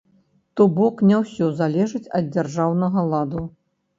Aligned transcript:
То 0.59 0.63
бок, 0.77 1.03
не 1.09 1.19
ўсё 1.23 1.49
залежыць 1.59 2.11
ад 2.19 2.33
дзяржаўнага 2.37 3.03
ладу. 3.13 3.45